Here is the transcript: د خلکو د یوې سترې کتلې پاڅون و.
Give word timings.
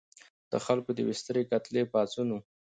د 0.51 0.53
خلکو 0.65 0.89
د 0.93 0.97
یوې 1.03 1.15
سترې 1.21 1.41
کتلې 1.51 1.83
پاڅون 1.93 2.27
و. 2.31 2.37